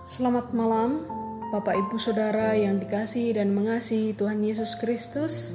[0.00, 1.04] Selamat malam,
[1.52, 5.52] Bapak Ibu Saudara yang dikasih dan mengasihi Tuhan Yesus Kristus.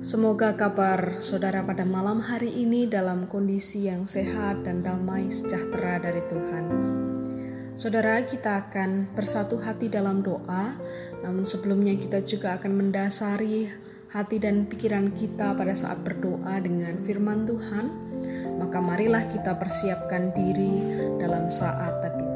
[0.00, 6.24] Semoga kabar saudara pada malam hari ini dalam kondisi yang sehat dan damai sejahtera dari
[6.24, 6.64] Tuhan.
[7.76, 10.72] Saudara, kita akan bersatu hati dalam doa,
[11.20, 13.68] namun sebelumnya kita juga akan mendasari
[14.16, 17.92] hati dan pikiran kita pada saat berdoa dengan firman Tuhan.
[18.56, 20.72] Maka marilah kita persiapkan diri
[21.20, 22.33] dalam saat teduh.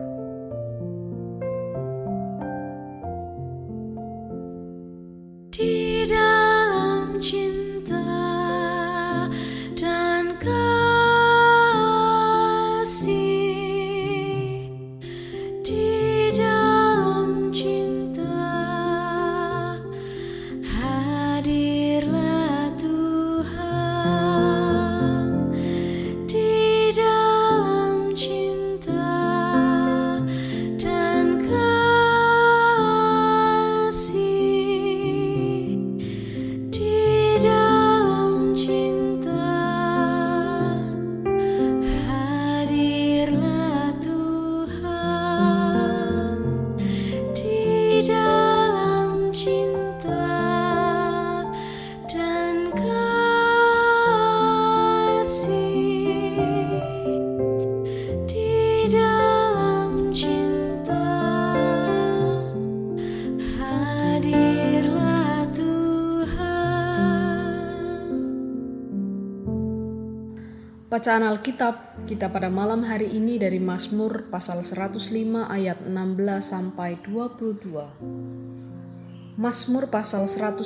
[70.98, 75.94] Bacaan Alkitab kita pada malam hari ini dari Mazmur pasal 105 ayat 16
[76.42, 79.38] sampai 22.
[79.38, 80.58] Mazmur pasal 105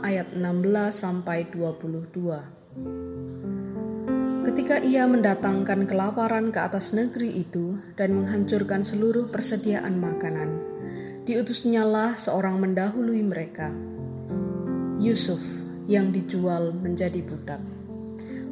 [0.00, 0.40] ayat 16
[0.88, 4.48] sampai 22.
[4.48, 10.64] Ketika ia mendatangkan kelaparan ke atas negeri itu dan menghancurkan seluruh persediaan makanan,
[11.28, 13.68] diutusnyalah seorang mendahului mereka,
[14.96, 15.44] Yusuf
[15.84, 17.60] yang dijual menjadi budak.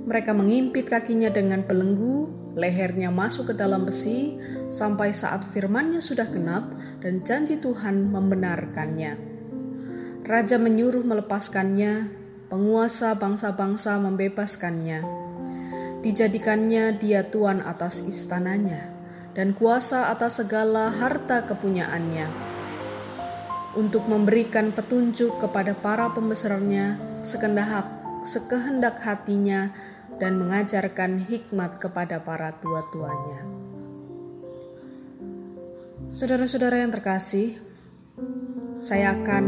[0.06, 4.38] Mereka mengimpit kakinya dengan belenggu, lehernya masuk ke dalam besi,
[4.70, 6.70] sampai saat firmannya sudah genap
[7.02, 9.18] dan janji Tuhan membenarkannya.
[10.22, 12.06] Raja menyuruh melepaskannya,
[12.46, 15.02] penguasa bangsa-bangsa membebaskannya.
[16.06, 18.94] Dijadikannya dia tuan atas istananya
[19.34, 22.30] dan kuasa atas segala harta kepunyaannya.
[23.74, 27.84] Untuk memberikan petunjuk kepada para pembesarnya, sekehendak,
[28.24, 29.68] sekehendak hatinya,
[30.16, 33.44] dan mengajarkan hikmat kepada para tua-tuanya.
[36.06, 37.58] Saudara-saudara yang terkasih,
[38.78, 39.44] saya akan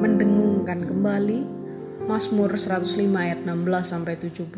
[0.00, 1.46] mendengungkan kembali
[2.08, 4.50] Mazmur 105 ayat 16 sampai 17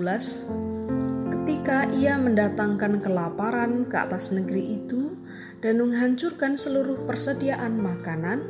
[1.29, 5.19] ketika ia mendatangkan kelaparan ke atas negeri itu
[5.61, 8.47] dan menghancurkan seluruh persediaan makanan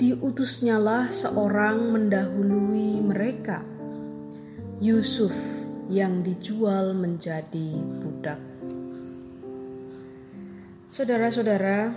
[0.00, 3.62] diutusnyalah seorang mendahului mereka
[4.82, 5.51] Yusuf
[5.92, 7.68] yang dijual menjadi
[8.00, 8.40] budak.
[10.88, 11.92] Saudara-saudara,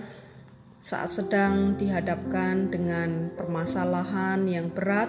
[0.83, 5.07] saat sedang dihadapkan dengan permasalahan yang berat,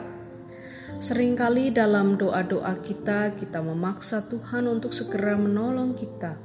[1.03, 6.39] sering kali dalam doa-doa kita, kita memaksa Tuhan untuk segera menolong kita,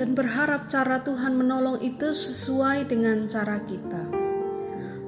[0.00, 4.08] dan berharap cara Tuhan menolong itu sesuai dengan cara kita.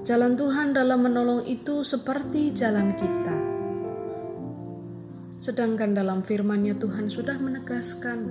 [0.04, 3.51] Jalan Tuhan dalam menolong itu seperti jalan kita
[5.42, 8.30] Sedangkan dalam firman-Nya Tuhan sudah menegaskan,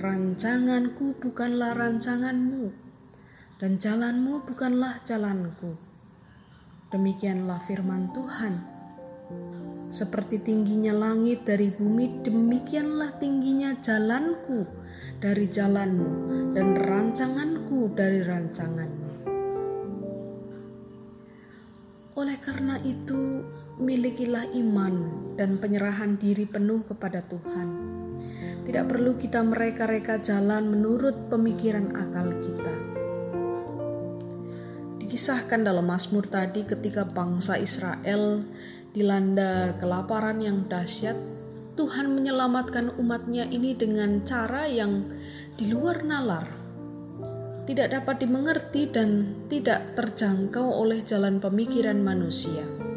[0.00, 2.72] rancanganku bukanlah rancanganmu,
[3.60, 5.76] dan jalanmu bukanlah jalanku.
[6.88, 8.64] Demikianlah firman Tuhan.
[9.92, 14.64] Seperti tingginya langit dari bumi, demikianlah tingginya jalanku
[15.20, 16.10] dari jalanmu,
[16.56, 19.10] dan rancanganku dari rancanganmu.
[22.16, 23.44] Oleh karena itu,
[23.74, 24.94] milikilah iman
[25.34, 27.68] dan penyerahan diri penuh kepada Tuhan.
[28.64, 32.74] Tidak perlu kita mereka-reka jalan menurut pemikiran akal kita.
[35.02, 38.46] Dikisahkan dalam Mazmur tadi ketika bangsa Israel
[38.94, 41.18] dilanda kelaparan yang dahsyat,
[41.74, 45.10] Tuhan menyelamatkan umatnya ini dengan cara yang
[45.58, 46.46] di luar nalar,
[47.66, 52.93] tidak dapat dimengerti dan tidak terjangkau oleh jalan pemikiran manusia.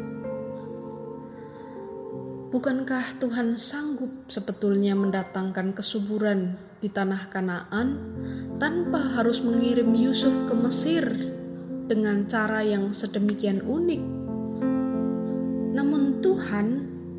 [2.48, 8.00] Bukankah Tuhan sanggup sebetulnya mendatangkan kesuburan di tanah Kanaan
[8.56, 11.04] tanpa harus mengirim Yusuf ke Mesir
[11.92, 14.02] dengan cara yang sedemikian unik?
[15.76, 16.66] Namun Tuhan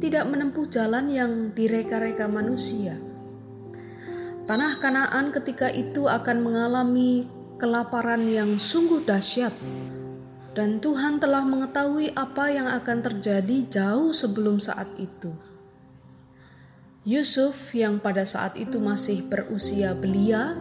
[0.02, 2.98] tidak menempuh jalan yang direka-reka manusia.
[4.50, 7.30] Tanah Kanaan ketika itu akan mengalami
[7.62, 9.54] kelaparan yang sungguh dahsyat,
[10.60, 15.32] dan Tuhan telah mengetahui apa yang akan terjadi jauh sebelum saat itu.
[17.08, 20.60] Yusuf yang pada saat itu masih berusia belia,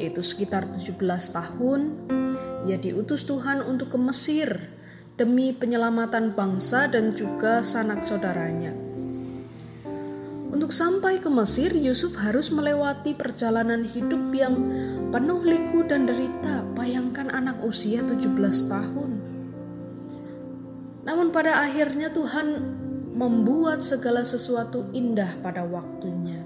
[0.00, 0.96] yaitu sekitar 17
[1.36, 1.80] tahun,
[2.64, 4.48] ia diutus Tuhan untuk ke Mesir
[5.20, 8.72] demi penyelamatan bangsa dan juga sanak saudaranya.
[10.48, 14.56] Untuk sampai ke Mesir, Yusuf harus melewati perjalanan hidup yang
[15.12, 16.64] penuh liku dan derita.
[16.72, 19.13] Bayangkan anak usia 17 tahun.
[21.04, 22.80] Namun pada akhirnya Tuhan
[23.14, 26.40] membuat segala sesuatu indah pada waktunya.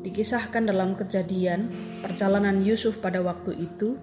[0.00, 1.68] Dikisahkan dalam kejadian
[2.00, 4.00] perjalanan Yusuf pada waktu itu,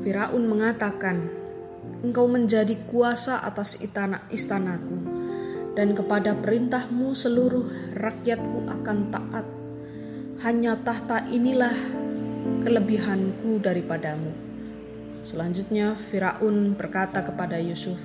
[0.00, 1.26] Firaun mengatakan,
[2.06, 4.96] "Engkau menjadi kuasa atas istana istanaku,
[5.74, 7.66] dan kepada perintahmu seluruh
[7.98, 9.46] rakyatku akan taat.
[10.46, 11.74] Hanya tahta inilah
[12.62, 14.49] kelebihanku daripadamu."
[15.20, 18.00] Selanjutnya, Firaun berkata kepada Yusuf,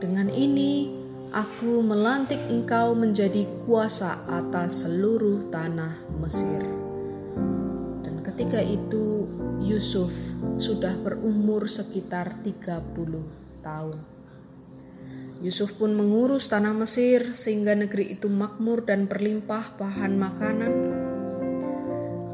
[0.00, 1.04] "Dengan ini
[1.36, 6.64] Aku melantik engkau menjadi kuasa atas seluruh tanah Mesir.
[8.00, 9.28] Dan ketika itu
[9.60, 10.16] Yusuf
[10.56, 13.28] sudah berumur sekitar 30
[13.60, 13.98] tahun.
[15.44, 20.95] Yusuf pun mengurus tanah Mesir sehingga negeri itu makmur dan berlimpah bahan makanan.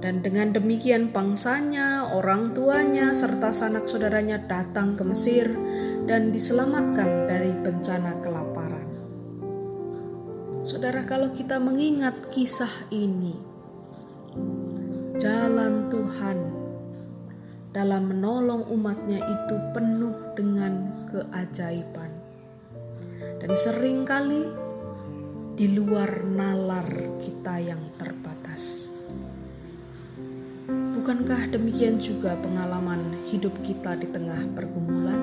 [0.02, 5.46] Dan dengan demikian bangsanya, orang tuanya, serta sanak saudaranya datang ke Mesir
[6.10, 8.90] dan diselamatkan dari bencana kelaparan.
[10.66, 13.38] Saudara, kalau kita mengingat kisah ini,
[15.22, 16.38] jalan Tuhan
[17.70, 22.10] dalam menolong umatnya itu penuh dengan keajaiban.
[23.38, 24.50] Dan sering kali
[25.54, 26.90] di luar nalar
[27.22, 28.91] kita yang terbatas.
[31.02, 35.18] Bukankah demikian juga pengalaman hidup kita di tengah pergumulan?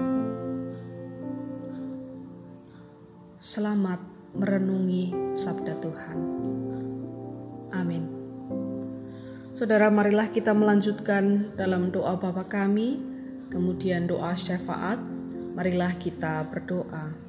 [3.39, 4.03] Selamat
[4.35, 6.19] merenungi sabda Tuhan.
[7.71, 8.03] Amin.
[9.55, 12.99] Saudara, marilah kita melanjutkan dalam doa Bapa kami,
[13.47, 14.99] kemudian doa syafaat.
[15.55, 17.28] Marilah kita berdoa.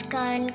[0.00, 0.49] Sky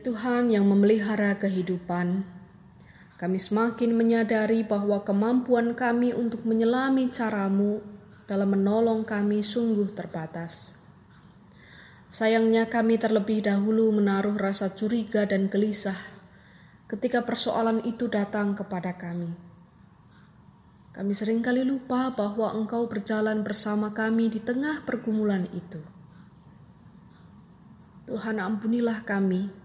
[0.00, 2.24] Tuhan yang memelihara kehidupan,
[3.20, 7.84] kami semakin menyadari bahwa kemampuan kami untuk menyelami caramu
[8.24, 10.80] dalam menolong kami sungguh terbatas.
[12.08, 16.00] Sayangnya kami terlebih dahulu menaruh rasa curiga dan gelisah
[16.88, 19.36] ketika persoalan itu datang kepada kami.
[20.96, 25.84] Kami sering kali lupa bahwa Engkau berjalan bersama kami di tengah pergumulan itu.
[28.08, 29.60] Tuhan ampunilah kami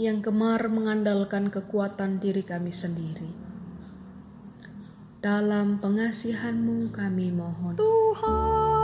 [0.00, 3.28] yang gemar mengandalkan kekuatan diri kami sendiri.
[5.20, 7.76] Dalam pengasihanmu kami mohon.
[7.76, 8.80] Tuhan.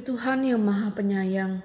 [0.00, 1.60] Ya Tuhan yang Maha Penyayang,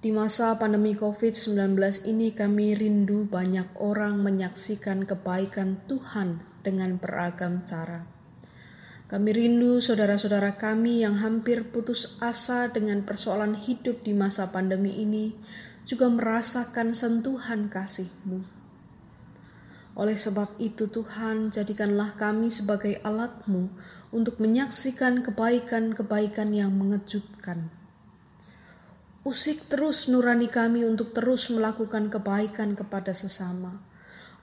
[0.00, 1.76] di masa pandemi COVID-19
[2.08, 8.08] ini kami rindu banyak orang menyaksikan kebaikan Tuhan dengan beragam cara.
[9.04, 15.36] Kami rindu saudara-saudara kami yang hampir putus asa dengan persoalan hidup di masa pandemi ini
[15.84, 18.40] juga merasakan sentuhan kasih-Mu.
[19.92, 23.68] Oleh sebab itu Tuhan, jadikanlah kami sebagai alat-Mu
[24.12, 27.72] untuk menyaksikan kebaikan-kebaikan yang mengejutkan
[29.22, 33.78] Usik terus nurani kami untuk terus melakukan kebaikan kepada sesama.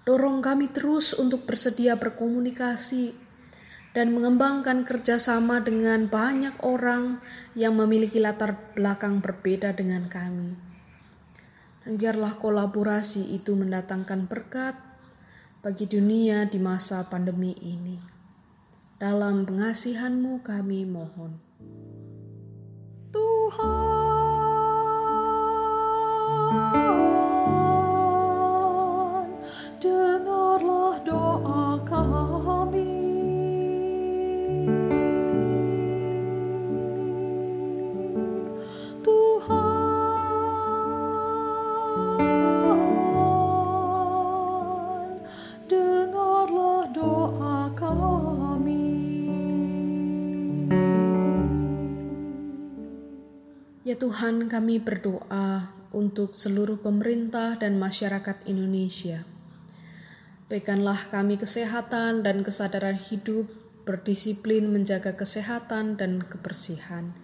[0.07, 3.11] Dorong kami terus untuk bersedia berkomunikasi
[3.91, 7.19] dan mengembangkan kerjasama dengan banyak orang
[7.59, 10.55] yang memiliki latar belakang berbeda dengan kami.
[11.83, 14.79] Dan biarlah kolaborasi itu mendatangkan berkat
[15.59, 18.18] bagi dunia di masa pandemi ini.
[18.99, 21.39] Dalam pengasihanmu kami mohon.
[23.15, 23.99] Tuhan.
[53.89, 59.25] Ya Tuhan, kami berdoa untuk seluruh pemerintah dan masyarakat Indonesia.
[60.45, 63.49] Berikanlah kami kesehatan dan kesadaran hidup,
[63.89, 67.17] berdisiplin menjaga kesehatan dan kebersihan.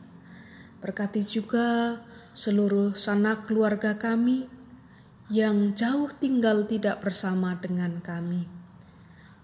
[0.82, 2.02] Berkati juga
[2.34, 4.50] seluruh sanak keluarga kami
[5.30, 8.50] yang jauh tinggal tidak bersama dengan kami.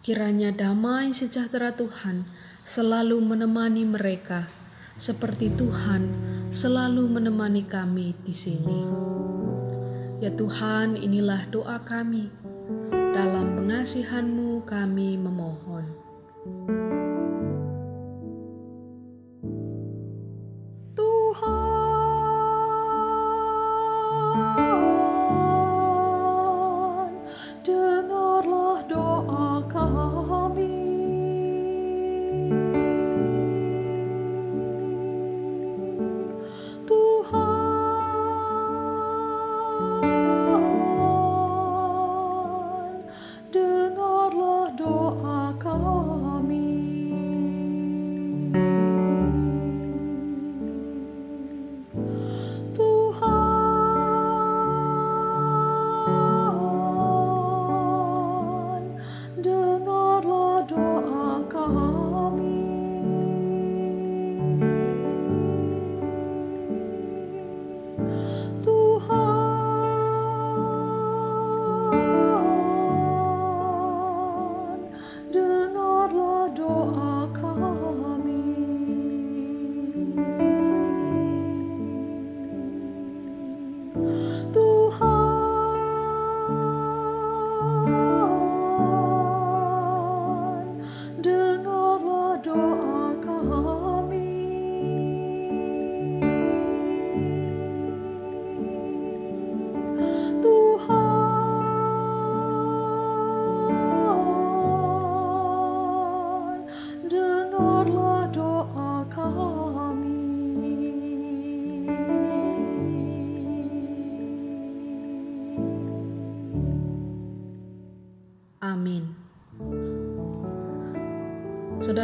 [0.01, 2.25] Kiranya damai sejahtera Tuhan
[2.65, 4.49] selalu menemani mereka
[4.97, 8.83] seperti Tuhan selalu menemani kami di sini.
[10.19, 12.27] Ya Tuhan, inilah doa kami.
[12.91, 15.87] Dalam pengasihan-Mu kami memohon.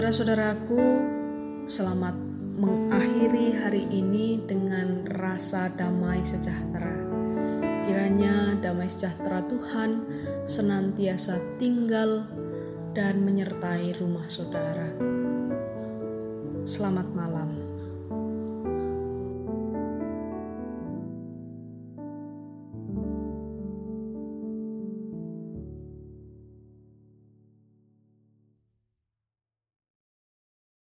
[0.08, 0.84] Saudara-saudaraku,
[1.68, 2.16] selamat
[2.56, 6.96] mengakhiri hari ini dengan rasa damai sejahtera.
[7.84, 10.08] Kiranya damai sejahtera Tuhan
[10.48, 12.24] senantiasa tinggal
[12.96, 14.96] dan menyertai rumah saudara.
[16.64, 17.67] Selamat malam.